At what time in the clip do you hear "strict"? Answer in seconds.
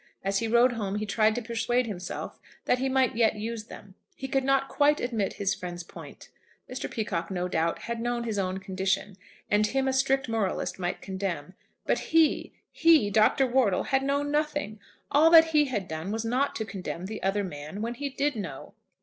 9.93-10.27